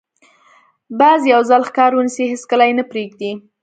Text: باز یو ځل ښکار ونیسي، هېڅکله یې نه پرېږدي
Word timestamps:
باز 0.99 1.21
یو 1.33 1.41
ځل 1.49 1.61
ښکار 1.69 1.91
ونیسي، 1.95 2.25
هېڅکله 2.31 2.63
یې 2.67 2.73
نه 2.79 2.83
پرېږدي 2.91 3.31